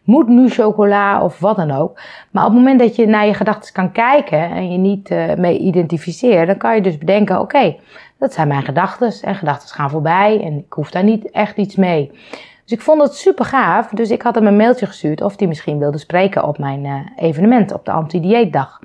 moet 0.05 0.29
nu 0.29 0.49
chocola 0.49 1.25
of 1.25 1.39
wat 1.39 1.57
dan 1.57 1.71
ook. 1.71 2.01
Maar 2.31 2.45
op 2.45 2.51
het 2.51 2.59
moment 2.59 2.81
dat 2.81 2.97
je 2.97 3.07
naar 3.07 3.27
je 3.27 3.35
gedachten 3.35 3.73
kan 3.73 3.93
kijken 3.93 4.51
en 4.51 4.73
je 4.73 4.79
niet 4.79 5.11
uh, 5.11 5.35
mee 5.35 5.59
identificeert, 5.59 6.47
dan 6.47 6.57
kan 6.57 6.75
je 6.75 6.83
dus 6.83 6.99
bedenken, 6.99 7.41
oké, 7.41 7.77
dat 8.19 8.33
zijn 8.33 8.49
mijn 8.49 8.63
gedachten 8.63 9.13
en 9.23 9.35
gedachten 9.35 9.69
gaan 9.69 9.91
voorbij 9.91 10.41
en 10.43 10.59
ik 10.59 10.73
hoef 10.73 10.91
daar 10.91 11.05
niet 11.05 11.31
echt 11.31 11.57
iets 11.57 11.77
mee. 11.77 12.11
Dus 12.71 12.79
ik 12.79 12.85
vond 12.85 13.03
het 13.03 13.15
super 13.15 13.45
gaaf. 13.45 13.89
Dus 13.89 14.11
ik 14.11 14.23
had 14.23 14.35
hem 14.35 14.47
een 14.47 14.57
mailtje 14.57 14.87
gestuurd 14.87 15.23
of 15.23 15.39
hij 15.39 15.47
misschien 15.49 15.79
wilde 15.79 15.99
spreken 15.99 16.45
op 16.45 16.59
mijn 16.59 16.85
uh, 16.85 17.01
evenement 17.17 17.73
op 17.73 17.85
de 17.85 17.91
anti-dieetdag. 17.91 18.81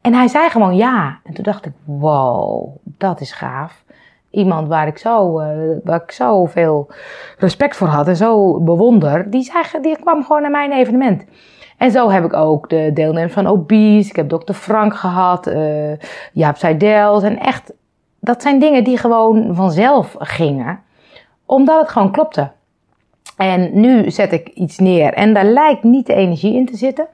En 0.00 0.14
hij 0.14 0.28
zei 0.28 0.50
gewoon 0.50 0.76
ja. 0.76 1.18
En 1.24 1.34
toen 1.34 1.44
dacht 1.44 1.66
ik, 1.66 1.72
wow, 1.84 2.76
dat 2.82 3.20
is 3.20 3.32
gaaf. 3.32 3.84
Iemand 4.30 4.68
waar 4.68 4.86
ik 4.86 4.98
zo, 4.98 5.40
uh, 5.40 5.46
waar 5.84 6.02
ik 6.02 6.10
zo 6.10 6.46
veel 6.46 6.90
respect 7.38 7.76
voor 7.76 7.88
had 7.88 8.08
en 8.08 8.16
zo 8.16 8.60
bewonder, 8.60 9.30
die, 9.30 9.42
zei, 9.42 9.64
die 9.82 9.98
kwam 10.00 10.24
gewoon 10.24 10.42
naar 10.42 10.50
mijn 10.50 10.72
evenement. 10.72 11.24
En 11.76 11.90
zo 11.90 12.10
heb 12.10 12.24
ik 12.24 12.32
ook 12.32 12.68
de 12.68 12.90
deelnemers 12.94 13.32
van 13.32 13.46
Obese, 13.46 14.08
ik 14.08 14.16
heb 14.16 14.28
dokter 14.28 14.54
Frank 14.54 14.94
gehad, 14.94 15.46
uh, 15.46 15.92
Jaap 16.32 16.56
Seidels. 16.56 17.22
En 17.22 17.38
echt, 17.38 17.72
dat 18.18 18.42
zijn 18.42 18.58
dingen 18.58 18.84
die 18.84 18.96
gewoon 18.96 19.54
vanzelf 19.54 20.14
gingen, 20.18 20.80
omdat 21.46 21.80
het 21.80 21.88
gewoon 21.88 22.12
klopte. 22.12 22.50
En 23.36 23.80
nu 23.80 24.10
zet 24.10 24.32
ik 24.32 24.48
iets 24.48 24.78
neer 24.78 25.12
en 25.12 25.34
daar 25.34 25.44
lijkt 25.44 25.82
niet 25.82 26.06
de 26.06 26.14
energie 26.14 26.54
in 26.54 26.66
te 26.66 26.76
zitten. 26.76 27.06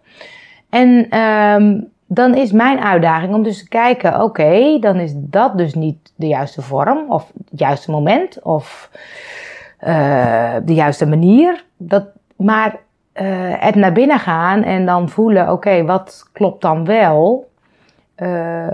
En 0.70 1.06
ehm, 1.10 1.80
dan 2.06 2.34
is 2.34 2.52
mijn 2.52 2.80
uitdaging 2.80 3.34
om 3.34 3.42
dus 3.42 3.58
te 3.58 3.68
kijken, 3.68 4.22
oké, 4.22 4.78
dan 4.80 4.96
is 4.96 5.12
dat 5.16 5.58
dus 5.58 5.74
niet 5.74 6.12
de 6.16 6.26
juiste 6.26 6.62
vorm 6.62 7.04
of 7.08 7.32
het 7.50 7.58
juiste 7.58 7.90
moment 7.90 8.42
of 8.42 8.90
uh, 9.80 10.54
de 10.64 10.74
juiste 10.74 11.06
manier. 11.06 11.64
Dat, 11.76 12.04
maar 12.36 12.76
uh, 13.14 13.28
het 13.58 13.74
naar 13.74 13.92
binnen 13.92 14.18
gaan 14.18 14.62
en 14.62 14.86
dan 14.86 15.08
voelen, 15.08 15.52
oké, 15.52 15.84
wat 15.84 16.28
klopt 16.32 16.62
dan 16.62 16.84
wel? 16.84 17.50
Uh, 18.16 18.66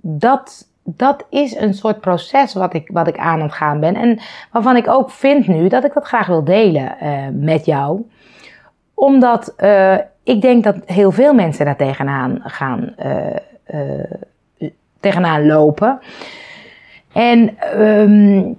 dat, 0.00 0.68
dat 0.82 1.26
is 1.30 1.56
een 1.56 1.74
soort 1.74 2.00
proces 2.00 2.54
wat 2.54 2.74
ik, 2.74 2.90
wat 2.92 3.08
ik 3.08 3.18
aan 3.18 3.42
het 3.42 3.52
gaan 3.52 3.80
ben. 3.80 3.94
En 3.94 4.20
waarvan 4.52 4.76
ik 4.76 4.88
ook 4.88 5.10
vind 5.10 5.46
nu 5.46 5.68
dat 5.68 5.84
ik 5.84 5.94
dat 5.94 6.04
graag 6.04 6.26
wil 6.26 6.44
delen 6.44 6.96
uh, 7.02 7.26
met 7.32 7.64
jou. 7.64 8.08
Omdat 8.94 9.54
ik 10.24 10.40
denk 10.40 10.64
dat 10.64 10.76
heel 10.86 11.10
veel 11.10 11.34
mensen 11.34 11.64
daar 11.64 11.76
tegenaan 11.76 12.40
gaan 12.44 12.94
uh, 13.04 14.04
tegenaan 15.00 15.46
lopen. 15.46 15.98
En 17.12 17.56
um, 17.80 18.58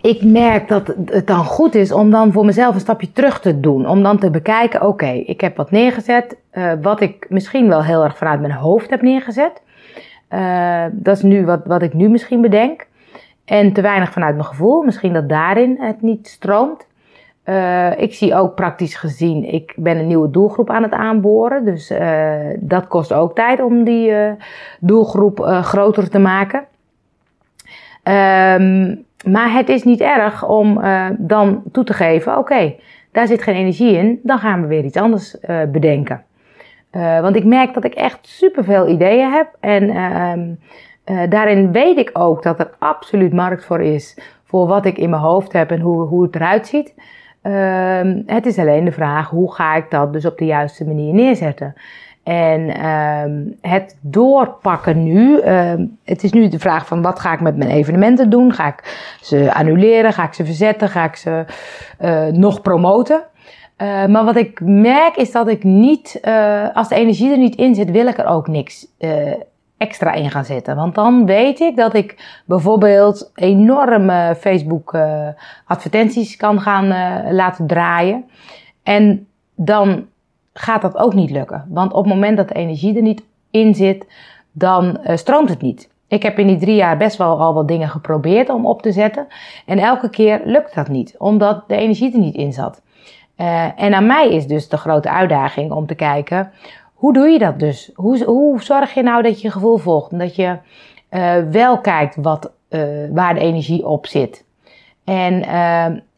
ik 0.00 0.22
merk 0.22 0.68
dat 0.68 0.94
het 1.04 1.26
dan 1.26 1.44
goed 1.44 1.74
is 1.74 1.92
om 1.92 2.10
dan 2.10 2.32
voor 2.32 2.44
mezelf 2.44 2.74
een 2.74 2.80
stapje 2.80 3.12
terug 3.12 3.40
te 3.40 3.60
doen. 3.60 3.88
Om 3.88 4.02
dan 4.02 4.18
te 4.18 4.30
bekijken, 4.30 4.86
oké, 4.86 5.06
ik 5.06 5.40
heb 5.40 5.56
wat 5.56 5.70
neergezet. 5.70 6.36
wat 6.82 7.00
ik 7.00 7.26
misschien 7.28 7.68
wel 7.68 7.84
heel 7.84 8.04
erg 8.04 8.16
vanuit 8.16 8.40
mijn 8.40 8.52
hoofd 8.52 8.90
heb 8.90 9.02
neergezet. 9.02 9.62
Dat 10.92 11.16
is 11.16 11.22
nu 11.22 11.44
wat, 11.44 11.60
wat 11.64 11.82
ik 11.82 11.94
nu 11.94 12.08
misschien 12.08 12.40
bedenk. 12.40 12.86
En 13.44 13.72
te 13.72 13.80
weinig 13.80 14.12
vanuit 14.12 14.34
mijn 14.34 14.46
gevoel. 14.46 14.82
Misschien 14.82 15.12
dat 15.12 15.28
daarin 15.28 15.76
het 15.80 16.02
niet 16.02 16.28
stroomt. 16.28 16.86
Uh, 17.48 17.98
ik 17.98 18.14
zie 18.14 18.34
ook 18.34 18.54
praktisch 18.54 18.94
gezien, 18.94 19.52
ik 19.52 19.74
ben 19.76 19.98
een 19.98 20.06
nieuwe 20.06 20.30
doelgroep 20.30 20.70
aan 20.70 20.82
het 20.82 20.92
aanboren. 20.92 21.64
Dus 21.64 21.90
uh, 21.90 22.36
dat 22.58 22.86
kost 22.86 23.12
ook 23.12 23.34
tijd 23.34 23.60
om 23.60 23.84
die 23.84 24.12
doelgroep 24.80 25.40
groter 25.40 26.10
te 26.10 26.18
maken. 26.18 26.58
Um, 26.58 26.64
maar 29.26 29.52
het 29.52 29.68
is 29.68 29.82
niet 29.82 30.00
erg 30.00 30.48
om 30.48 30.80
dan 31.18 31.62
toe 31.72 31.84
te 31.84 31.92
geven, 31.92 32.38
oké, 32.38 32.74
daar 33.12 33.26
zit 33.26 33.42
geen 33.42 33.54
energie 33.54 33.96
in. 33.96 34.20
Dan 34.22 34.38
gaan 34.38 34.60
we 34.60 34.66
weer 34.66 34.84
iets 34.84 34.96
anders 34.96 35.36
bedenken. 35.72 36.24
Want 37.20 37.36
ik 37.36 37.44
merk 37.44 37.74
dat 37.74 37.84
ik 37.84 37.94
echt 37.94 38.18
superveel 38.22 38.88
ideeën 38.88 39.32
heb. 39.32 39.48
En 39.60 39.88
uh, 41.10 41.20
daarin 41.28 41.72
weet 41.72 41.98
ik 41.98 42.10
ook 42.12 42.42
dat 42.42 42.58
er 42.58 42.70
absoluut 42.78 43.32
markt 43.32 43.64
voor 43.64 43.82
is. 43.82 44.18
Voor 44.44 44.66
wat 44.66 44.84
ik 44.84 44.98
in 44.98 45.10
mijn 45.10 45.22
hoofd 45.22 45.52
heb 45.52 45.70
en 45.70 45.80
hoe, 45.80 46.02
hoe 46.02 46.22
het 46.22 46.34
eruit 46.34 46.66
ziet. 46.66 46.94
Ehm, 47.44 48.22
het 48.26 48.46
is 48.46 48.58
alleen 48.58 48.84
de 48.84 48.92
vraag, 48.92 49.30
hoe 49.30 49.54
ga 49.54 49.74
ik 49.74 49.90
dat 49.90 50.12
dus 50.12 50.26
op 50.26 50.38
de 50.38 50.44
juiste 50.44 50.84
manier 50.84 51.14
neerzetten? 51.14 51.74
En 52.22 52.60
uh, 52.60 53.70
het 53.70 53.96
doorpakken 54.00 55.02
nu, 55.02 55.42
uh, 55.42 55.72
het 56.04 56.22
is 56.22 56.32
nu 56.32 56.48
de 56.48 56.58
vraag 56.58 56.86
van 56.86 57.02
wat 57.02 57.20
ga 57.20 57.32
ik 57.32 57.40
met 57.40 57.56
mijn 57.56 57.70
evenementen 57.70 58.30
doen? 58.30 58.52
Ga 58.52 58.66
ik 58.66 59.16
ze 59.20 59.54
annuleren? 59.54 60.12
Ga 60.12 60.24
ik 60.24 60.32
ze 60.32 60.44
verzetten? 60.44 60.88
Ga 60.88 61.04
ik 61.04 61.16
ze 61.16 61.44
uh, 62.00 62.26
nog 62.26 62.60
promoten? 62.60 63.22
Uh, 63.82 64.06
maar 64.06 64.24
wat 64.24 64.36
ik 64.36 64.60
merk 64.60 65.16
is 65.16 65.32
dat 65.32 65.48
ik 65.48 65.64
niet, 65.64 66.18
uh, 66.22 66.66
als 66.74 66.88
de 66.88 66.94
energie 66.94 67.30
er 67.30 67.38
niet 67.38 67.56
in 67.56 67.74
zit, 67.74 67.90
wil 67.90 68.06
ik 68.06 68.18
er 68.18 68.26
ook 68.26 68.48
niks 68.48 68.86
extra 69.86 70.12
in 70.12 70.30
gaan 70.30 70.44
zetten. 70.44 70.76
Want 70.76 70.94
dan 70.94 71.26
weet 71.26 71.60
ik 71.60 71.76
dat 71.76 71.94
ik 71.94 72.40
bijvoorbeeld 72.46 73.30
enorme 73.34 74.36
Facebook 74.38 74.96
advertenties 75.66 76.36
kan 76.36 76.60
gaan 76.60 76.88
laten 77.34 77.66
draaien. 77.66 78.24
En 78.82 79.26
dan 79.54 80.06
gaat 80.52 80.82
dat 80.82 80.96
ook 80.96 81.14
niet 81.14 81.30
lukken. 81.30 81.64
Want 81.68 81.92
op 81.92 82.04
het 82.04 82.12
moment 82.12 82.36
dat 82.36 82.48
de 82.48 82.54
energie 82.54 82.96
er 82.96 83.02
niet 83.02 83.22
in 83.50 83.74
zit, 83.74 84.06
dan 84.52 84.98
stroomt 85.14 85.48
het 85.48 85.60
niet. 85.60 85.92
Ik 86.08 86.22
heb 86.22 86.38
in 86.38 86.46
die 86.46 86.58
drie 86.58 86.76
jaar 86.76 86.96
best 86.96 87.16
wel 87.16 87.40
al 87.40 87.54
wat 87.54 87.68
dingen 87.68 87.88
geprobeerd 87.88 88.48
om 88.48 88.66
op 88.66 88.82
te 88.82 88.92
zetten. 88.92 89.26
En 89.66 89.78
elke 89.78 90.10
keer 90.10 90.40
lukt 90.44 90.74
dat 90.74 90.88
niet, 90.88 91.14
omdat 91.18 91.64
de 91.68 91.76
energie 91.76 92.12
er 92.12 92.18
niet 92.18 92.34
in 92.34 92.52
zat. 92.52 92.82
En 93.76 93.94
aan 93.94 94.06
mij 94.06 94.28
is 94.28 94.46
dus 94.46 94.68
de 94.68 94.76
grote 94.76 95.10
uitdaging 95.10 95.72
om 95.72 95.86
te 95.86 95.94
kijken, 95.94 96.52
hoe 97.04 97.12
doe 97.12 97.28
je 97.28 97.38
dat 97.38 97.58
dus? 97.58 97.90
Hoe, 97.94 98.24
hoe 98.24 98.62
zorg 98.62 98.94
je 98.94 99.02
nou 99.02 99.22
dat 99.22 99.40
je 99.40 99.50
gevoel 99.50 99.76
volgt 99.76 100.12
en 100.12 100.18
dat 100.18 100.36
je 100.36 100.58
uh, 101.10 101.36
wel 101.50 101.80
kijkt 101.80 102.16
wat, 102.16 102.52
uh, 102.70 102.80
waar 103.12 103.34
de 103.34 103.40
energie 103.40 103.86
op 103.86 104.06
zit? 104.06 104.44
En, 105.04 105.42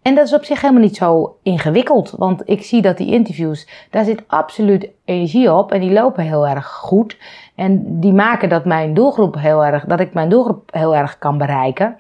en 0.03 0.15
dat 0.15 0.27
is 0.27 0.35
op 0.35 0.45
zich 0.45 0.61
helemaal 0.61 0.83
niet 0.83 0.97
zo 0.97 1.37
ingewikkeld, 1.43 2.11
want 2.11 2.43
ik 2.45 2.63
zie 2.63 2.83
dat 2.83 2.97
die 2.97 3.13
interviews, 3.13 3.69
daar 3.91 4.05
zit 4.05 4.25
absoluut 4.27 4.89
energie 5.05 5.53
op 5.53 5.73
en 5.73 5.81
die 5.81 5.93
lopen 5.93 6.25
heel 6.25 6.47
erg 6.47 6.67
goed. 6.67 7.19
En 7.55 8.01
die 8.01 8.13
maken 8.13 8.49
dat 8.49 8.65
mijn 8.65 8.95
doelgroep 8.95 9.35
heel 9.39 9.65
erg, 9.65 9.85
dat 9.85 10.01
ik 10.01 10.15
mijn 10.15 10.29
doelgroep 10.29 10.69
heel 10.73 10.95
erg 10.97 11.19
kan 11.19 11.39
bereiken. 11.39 11.97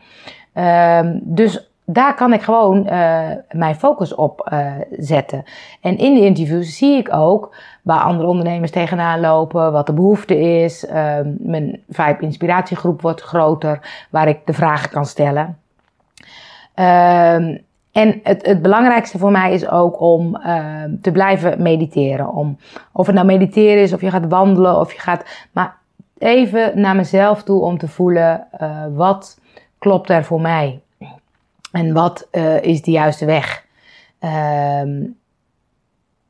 dus 1.23 1.71
daar 1.87 2.14
kan 2.14 2.33
ik 2.33 2.43
gewoon 2.43 2.87
uh, 2.87 3.28
mijn 3.50 3.75
focus 3.75 4.14
op 4.14 4.49
uh, 4.52 4.73
zetten. 4.90 5.45
En 5.81 5.99
in 5.99 6.14
de 6.14 6.21
interviews 6.21 6.76
zie 6.76 6.97
ik 6.97 7.14
ook 7.14 7.55
waar 7.83 8.00
andere 8.00 8.28
ondernemers 8.28 8.71
tegenaan 8.71 9.21
lopen, 9.21 9.73
wat 9.73 9.87
de 9.87 9.93
behoefte 9.93 10.38
is. 10.38 10.85
Uh, 10.85 11.16
mijn 11.38 11.83
Vibe 11.88 12.16
inspiratiegroep 12.21 13.02
wordt 13.02 13.21
groter, 13.21 14.07
waar 14.11 14.28
ik 14.28 14.38
de 14.45 14.52
vragen 14.52 14.90
kan 14.90 15.07
stellen. 15.07 15.59
Ehm, 16.75 17.57
en 17.93 18.21
het, 18.23 18.47
het 18.47 18.62
belangrijkste 18.62 19.19
voor 19.19 19.31
mij 19.31 19.52
is 19.52 19.69
ook 19.69 20.00
om 20.00 20.37
ehm, 20.37 20.90
te 21.00 21.12
blijven 21.12 21.62
mediteren. 21.62 22.33
Om, 22.33 22.59
of 22.93 23.07
het 23.07 23.14
nou 23.14 23.26
mediteren 23.26 23.83
is, 23.83 23.93
of 23.93 24.00
je 24.00 24.11
gaat 24.11 24.28
wandelen, 24.28 24.78
of 24.81 24.93
je 24.93 25.00
gaat. 25.00 25.25
Maar 25.52 25.76
even 26.19 26.81
naar 26.81 26.97
mezelf 26.97 27.43
toe 27.43 27.61
om 27.61 27.78
te 27.78 27.88
voelen 27.88 28.47
uh, 28.61 28.83
wat 28.95 29.40
klopt 29.78 30.11
er 30.11 30.25
voor 30.25 30.40
mij. 30.40 30.81
En 31.76 31.92
wat 31.92 32.28
uh, 32.33 32.62
is 32.62 32.83
de 32.83 32.90
juiste 32.90 33.25
weg? 33.25 33.64
Um, 34.80 35.16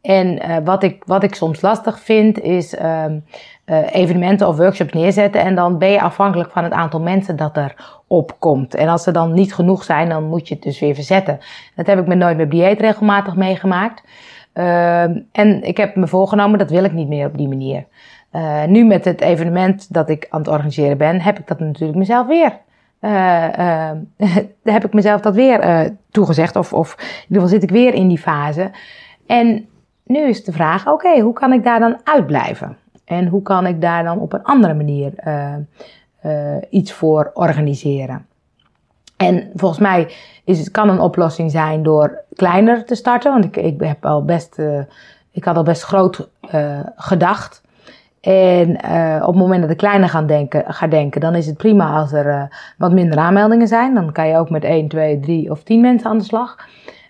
en 0.01 0.27
uh, 0.27 0.57
wat, 0.65 0.83
ik, 0.83 1.03
wat 1.05 1.23
ik 1.23 1.35
soms 1.35 1.61
lastig 1.61 2.01
vind 2.01 2.41
is 2.41 2.79
um, 2.79 3.25
uh, 3.67 3.95
evenementen 3.95 4.49
of 4.49 4.57
workshops 4.57 4.93
neerzetten 4.93 5.41
en 5.41 5.55
dan 5.55 5.79
ben 5.79 5.91
je 5.91 6.01
afhankelijk 6.01 6.51
van 6.51 6.65
het 6.65 6.73
aantal 6.73 7.01
mensen 7.01 7.37
dat 7.37 7.57
er 7.57 8.01
opkomt. 8.07 8.75
En 8.75 8.89
als 8.89 9.07
er 9.07 9.13
dan 9.13 9.33
niet 9.33 9.55
genoeg 9.55 9.85
zijn, 9.85 10.09
dan 10.09 10.25
moet 10.25 10.49
je 10.49 10.55
het 10.55 10.63
dus 10.63 10.81
weer 10.81 10.95
verzetten. 10.95 11.39
Dat 11.75 11.87
heb 11.87 11.99
ik 11.99 12.07
met 12.07 12.19
Nooit 12.19 12.37
meer 12.37 12.49
dieet 12.49 12.81
regelmatig 12.81 13.37
meegemaakt. 13.37 14.03
Uh, 14.55 15.03
en 15.33 15.63
ik 15.63 15.77
heb 15.77 15.97
me 15.97 16.07
voorgenomen, 16.07 16.59
dat 16.59 16.71
wil 16.71 16.85
ik 16.85 16.93
niet 16.93 17.09
meer 17.09 17.27
op 17.27 17.37
die 17.37 17.49
manier. 17.49 17.87
Nu 18.67 18.85
met 18.85 19.05
het 19.05 19.21
evenement 19.21 19.93
dat 19.93 20.09
ik 20.09 20.27
aan 20.31 20.41
het 20.41 20.49
organiseren 20.49 20.99
ben, 20.99 21.21
heb 21.21 21.39
ik 21.39 21.47
dat 21.47 21.61
natuurlijk 21.61 21.99
mezelf 21.99 22.27
weer 22.27 22.53
uh, 23.01 23.49
uh, 23.59 23.91
heb 24.63 24.85
ik 24.85 24.93
mezelf 24.93 25.21
dat 25.21 25.35
weer 25.35 25.65
uh, 25.65 25.91
toegezegd. 26.11 26.57
Of, 26.57 26.73
of 26.73 26.95
in 26.99 27.05
ieder 27.23 27.43
geval 27.43 27.49
zit 27.49 27.63
ik 27.63 27.71
weer 27.71 27.95
in 27.95 28.09
die 28.09 28.19
fase. 28.19 28.71
En 29.27 29.69
nu 30.05 30.29
is 30.29 30.45
de 30.45 30.53
vraag, 30.53 30.89
oké, 30.89 31.21
hoe 31.21 31.33
kan 31.33 31.53
ik 31.53 31.65
daar 31.65 31.81
dan 31.81 32.01
uitblijven? 32.05 32.77
En 33.05 33.27
hoe 33.27 33.43
kan 33.43 33.67
ik 33.67 33.81
daar 33.81 34.05
dan 34.05 34.19
op 34.19 34.33
een 34.33 34.43
andere 34.43 34.75
manier 34.75 35.13
iets 36.71 36.93
voor 36.93 37.31
organiseren? 37.35 38.27
En 39.17 39.51
volgens 39.55 39.81
mij 39.81 40.13
is 40.45 40.59
het, 40.59 40.71
kan 40.71 40.89
een 40.89 41.01
oplossing 41.01 41.51
zijn 41.51 41.83
door 41.83 42.25
kleiner 42.35 42.85
te 42.85 42.95
starten. 42.95 43.33
Want 43.33 43.45
ik, 43.45 43.57
ik, 43.57 43.81
heb 43.81 44.07
al 44.07 44.25
best, 44.25 44.59
ik 45.31 45.45
had 45.45 45.57
al 45.57 45.63
best 45.63 45.83
groot 45.83 46.29
gedacht. 46.97 47.63
En 48.27 48.79
uh, 48.85 49.19
op 49.21 49.27
het 49.27 49.43
moment 49.43 49.63
dat 49.63 49.71
ik 49.71 49.77
kleiner 49.77 50.09
ga 50.09 50.23
denken, 50.23 50.65
ga 50.67 50.87
denken, 50.87 51.21
dan 51.21 51.35
is 51.35 51.47
het 51.47 51.57
prima 51.57 52.01
als 52.01 52.13
er 52.13 52.27
uh, 52.27 52.43
wat 52.79 52.93
minder 52.93 53.19
aanmeldingen 53.19 53.69
zijn. 53.69 53.95
Dan 53.95 54.13
kan 54.13 54.29
je 54.29 54.37
ook 54.37 54.51
met 54.51 54.65
1, 54.65 54.89
2, 54.89 55.21
3 55.21 55.51
of 55.51 55.63
10 55.63 55.81
mensen 55.81 56.11
aan 56.11 56.19
de 56.19 56.25
slag. 56.25 56.57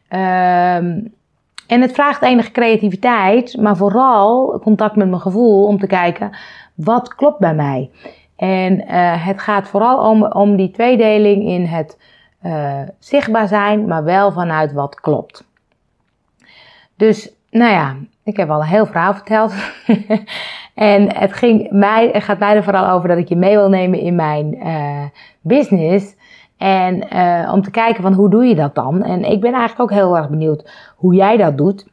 Um, 0.08 1.14
en 1.66 1.80
het 1.80 1.92
vraagt 1.92 2.22
enige 2.22 2.50
creativiteit, 2.50 3.56
maar 3.60 3.76
vooral 3.76 4.58
contact 4.62 4.96
met 4.96 5.08
mijn 5.08 5.20
gevoel 5.20 5.66
om 5.66 5.78
te 5.78 5.86
kijken 5.86 6.36
wat 6.74 7.14
klopt 7.14 7.38
bij 7.38 7.54
mij. 7.54 7.90
En 8.36 8.80
uh, 8.80 9.26
het 9.26 9.40
gaat 9.40 9.68
vooral 9.68 10.10
om, 10.10 10.24
om 10.24 10.56
die 10.56 10.70
tweedeling 10.70 11.46
in 11.46 11.64
het 11.64 11.98
zichtbaar 12.98 13.48
zijn, 13.48 13.86
maar 13.86 14.04
wel 14.04 14.32
vanuit 14.32 14.72
wat 14.72 15.00
klopt. 15.00 15.44
Dus, 16.96 17.32
nou 17.50 17.72
ja, 17.72 17.96
ik 18.26 18.36
heb 18.36 18.50
al 18.50 18.60
een 18.60 18.66
heel 18.66 18.86
verhaal 18.86 19.14
verteld. 19.14 19.54
En 20.74 21.16
het, 21.16 21.32
ging 21.32 21.70
mij, 21.70 22.10
het 22.12 22.22
gaat 22.22 22.38
mij 22.38 22.56
er 22.56 22.64
vooral 22.64 22.88
over 22.88 23.08
dat 23.08 23.18
ik 23.18 23.28
je 23.28 23.36
mee 23.36 23.56
wil 23.56 23.68
nemen 23.68 23.98
in 23.98 24.14
mijn 24.14 24.56
uh, 24.56 25.04
business. 25.40 26.16
En 26.56 27.04
uh, 27.14 27.52
om 27.52 27.62
te 27.62 27.70
kijken 27.70 28.02
van 28.02 28.12
hoe 28.12 28.30
doe 28.30 28.44
je 28.44 28.54
dat 28.54 28.74
dan? 28.74 29.02
En 29.02 29.24
ik 29.24 29.40
ben 29.40 29.52
eigenlijk 29.52 29.80
ook 29.80 29.98
heel 29.98 30.16
erg 30.16 30.28
benieuwd 30.28 30.70
hoe 30.96 31.14
jij 31.14 31.36
dat 31.36 31.56
doet. 31.56 31.86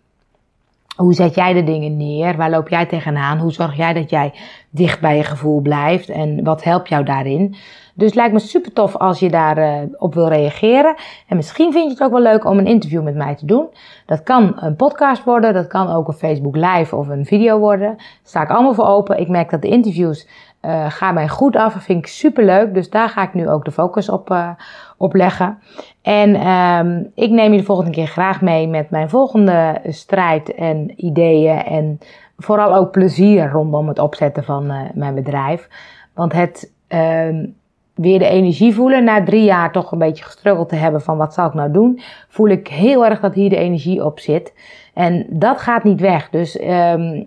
Hoe 0.95 1.13
zet 1.13 1.35
jij 1.35 1.53
de 1.53 1.63
dingen 1.63 1.97
neer? 1.97 2.37
Waar 2.37 2.49
loop 2.49 2.69
jij 2.69 2.85
tegenaan? 2.85 3.37
Hoe 3.37 3.51
zorg 3.51 3.75
jij 3.75 3.93
dat 3.93 4.09
jij 4.09 4.33
dicht 4.69 5.01
bij 5.01 5.17
je 5.17 5.23
gevoel 5.23 5.61
blijft? 5.61 6.09
En 6.09 6.43
wat 6.43 6.63
helpt 6.63 6.89
jou 6.89 7.03
daarin? 7.03 7.55
Dus 7.93 8.05
het 8.05 8.15
lijkt 8.15 8.33
me 8.33 8.39
super 8.39 8.73
tof 8.73 8.95
als 8.95 9.19
je 9.19 9.29
daarop 9.29 9.89
uh, 9.89 9.95
op 9.97 10.13
wil 10.13 10.27
reageren. 10.27 10.95
En 11.27 11.35
misschien 11.35 11.71
vind 11.71 11.83
je 11.83 11.89
het 11.89 12.03
ook 12.03 12.11
wel 12.11 12.21
leuk 12.21 12.45
om 12.45 12.57
een 12.57 12.67
interview 12.67 13.03
met 13.03 13.15
mij 13.15 13.35
te 13.35 13.45
doen. 13.45 13.67
Dat 14.05 14.23
kan 14.23 14.53
een 14.55 14.75
podcast 14.75 15.23
worden, 15.23 15.53
dat 15.53 15.67
kan 15.67 15.89
ook 15.89 16.07
een 16.07 16.13
Facebook 16.13 16.55
live 16.55 16.95
of 16.95 17.07
een 17.07 17.25
video 17.25 17.59
worden. 17.59 17.87
Daar 17.87 18.05
sta 18.23 18.41
ik 18.41 18.49
allemaal 18.49 18.73
voor 18.73 18.87
open. 18.87 19.19
Ik 19.19 19.27
merk 19.27 19.49
dat 19.49 19.61
de 19.61 19.67
interviews 19.67 20.27
uh, 20.61 20.85
gaan 20.89 21.13
mij 21.13 21.27
goed 21.27 21.55
af. 21.55 21.73
Dat 21.73 21.83
vind 21.83 21.99
ik 21.99 22.07
super 22.07 22.45
leuk. 22.45 22.73
Dus 22.73 22.89
daar 22.89 23.09
ga 23.09 23.23
ik 23.23 23.33
nu 23.33 23.49
ook 23.49 23.65
de 23.65 23.71
focus 23.71 24.09
op, 24.09 24.29
uh, 24.29 24.49
leggen. 24.97 25.59
En 26.01 26.47
um, 26.47 27.11
ik 27.15 27.29
neem 27.29 27.51
je 27.51 27.57
de 27.57 27.65
volgende 27.65 27.91
keer 27.91 28.07
graag 28.07 28.41
mee 28.41 28.67
met 28.67 28.89
mijn 28.89 29.09
volgende 29.09 29.81
strijd 29.87 30.55
en 30.55 31.05
ideeën. 31.05 31.63
En 31.63 31.99
vooral 32.37 32.75
ook 32.75 32.91
plezier 32.91 33.49
rondom 33.49 33.87
het 33.87 33.99
opzetten 33.99 34.43
van 34.43 34.73
mijn 34.93 35.15
bedrijf. 35.15 35.69
Want 36.13 36.33
het 36.33 36.71
um, 36.87 37.55
weer 37.95 38.19
de 38.19 38.27
energie 38.27 38.73
voelen. 38.73 39.03
Na 39.03 39.23
drie 39.23 39.43
jaar 39.43 39.71
toch 39.71 39.91
een 39.91 39.97
beetje 39.97 40.23
gestruggeld 40.23 40.69
te 40.69 40.75
hebben 40.75 41.01
van 41.01 41.17
wat 41.17 41.33
zal 41.33 41.47
ik 41.47 41.53
nou 41.53 41.71
doen. 41.71 41.99
Voel 42.27 42.47
ik 42.47 42.67
heel 42.67 43.05
erg 43.05 43.19
dat 43.19 43.33
hier 43.33 43.49
de 43.49 43.57
energie 43.57 44.05
op 44.05 44.19
zit. 44.19 44.53
En 44.93 45.25
dat 45.29 45.61
gaat 45.61 45.83
niet 45.83 46.01
weg. 46.01 46.29
Dus 46.29 46.61
um, 46.61 47.25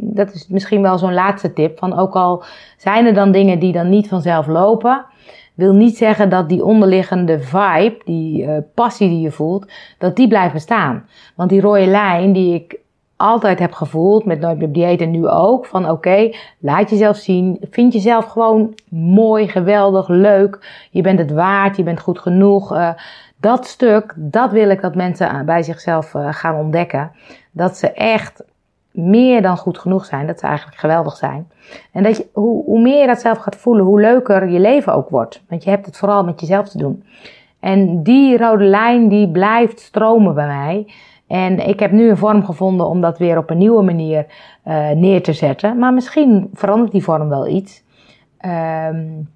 dat 0.00 0.32
is 0.34 0.48
misschien 0.48 0.82
wel 0.82 0.98
zo'n 0.98 1.14
laatste 1.14 1.52
tip. 1.52 1.78
Van 1.78 1.98
ook 1.98 2.14
al 2.14 2.44
zijn 2.76 3.06
er 3.06 3.14
dan 3.14 3.32
dingen 3.32 3.58
die 3.58 3.72
dan 3.72 3.88
niet 3.88 4.08
vanzelf 4.08 4.46
lopen. 4.46 5.04
Wil 5.54 5.72
niet 5.72 5.96
zeggen 5.96 6.28
dat 6.28 6.48
die 6.48 6.64
onderliggende 6.64 7.40
vibe, 7.40 7.96
die 8.04 8.42
uh, 8.42 8.56
passie 8.74 9.08
die 9.08 9.20
je 9.20 9.30
voelt, 9.30 9.72
dat 9.98 10.16
die 10.16 10.28
blijft 10.28 10.52
bestaan. 10.52 11.06
Want 11.36 11.50
die 11.50 11.60
rode 11.60 11.86
lijn 11.86 12.32
die 12.32 12.54
ik 12.54 12.78
altijd 13.16 13.58
heb 13.58 13.72
gevoeld, 13.72 14.24
met 14.24 14.40
Nooit 14.40 14.58
meer 14.58 14.72
dieet 14.72 15.00
en 15.00 15.10
nu 15.10 15.28
ook, 15.28 15.66
van 15.66 15.90
oké, 15.90 16.30
laat 16.58 16.90
jezelf 16.90 17.16
zien. 17.16 17.58
Vind 17.70 17.92
jezelf 17.92 18.24
gewoon 18.24 18.74
mooi, 18.90 19.48
geweldig, 19.48 20.08
leuk. 20.08 20.86
Je 20.90 21.02
bent 21.02 21.18
het 21.18 21.32
waard, 21.32 21.76
je 21.76 21.82
bent 21.82 22.00
goed 22.00 22.18
genoeg. 22.18 22.72
Uh, 22.72 22.90
dat 23.40 23.66
stuk, 23.66 24.14
dat 24.16 24.50
wil 24.50 24.70
ik 24.70 24.80
dat 24.80 24.94
mensen 24.94 25.46
bij 25.46 25.62
zichzelf 25.62 26.14
uh, 26.14 26.28
gaan 26.30 26.56
ontdekken. 26.56 27.10
Dat 27.50 27.76
ze 27.76 27.92
echt 27.92 28.44
meer 28.90 29.42
dan 29.42 29.56
goed 29.56 29.78
genoeg 29.78 30.04
zijn, 30.04 30.26
dat 30.26 30.38
ze 30.38 30.46
eigenlijk 30.46 30.78
geweldig 30.78 31.16
zijn. 31.16 31.50
En 31.92 32.02
dat 32.02 32.16
je, 32.16 32.26
hoe, 32.32 32.64
hoe 32.64 32.80
meer 32.80 33.00
je 33.00 33.06
dat 33.06 33.20
zelf 33.20 33.38
gaat 33.38 33.56
voelen, 33.56 33.84
hoe 33.84 34.00
leuker 34.00 34.48
je 34.48 34.60
leven 34.60 34.94
ook 34.94 35.08
wordt. 35.08 35.42
Want 35.48 35.64
je 35.64 35.70
hebt 35.70 35.86
het 35.86 35.96
vooral 35.96 36.24
met 36.24 36.40
jezelf 36.40 36.68
te 36.68 36.78
doen. 36.78 37.04
En 37.60 38.02
die 38.02 38.38
rode 38.38 38.64
lijn, 38.64 39.08
die 39.08 39.30
blijft 39.30 39.80
stromen 39.80 40.34
bij 40.34 40.46
mij. 40.46 40.86
En 41.26 41.68
ik 41.68 41.80
heb 41.80 41.90
nu 41.90 42.10
een 42.10 42.16
vorm 42.16 42.44
gevonden 42.44 42.86
om 42.86 43.00
dat 43.00 43.18
weer 43.18 43.38
op 43.38 43.50
een 43.50 43.58
nieuwe 43.58 43.82
manier 43.82 44.26
uh, 44.64 44.90
neer 44.90 45.22
te 45.22 45.32
zetten. 45.32 45.78
Maar 45.78 45.92
misschien 45.92 46.50
verandert 46.52 46.92
die 46.92 47.02
vorm 47.02 47.28
wel 47.28 47.46
iets. 47.46 47.84
Um, 48.40 49.28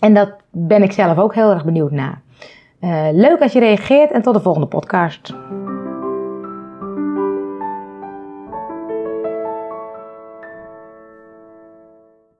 en 0.00 0.14
dat 0.14 0.32
ben 0.50 0.82
ik 0.82 0.92
zelf 0.92 1.18
ook 1.18 1.34
heel 1.34 1.50
erg 1.50 1.64
benieuwd 1.64 1.90
naar. 1.90 2.20
Uh, 2.80 3.06
leuk 3.12 3.40
als 3.40 3.52
je 3.52 3.58
reageert 3.58 4.10
en 4.10 4.22
tot 4.22 4.34
de 4.34 4.40
volgende 4.40 4.68
podcast. 4.68 5.34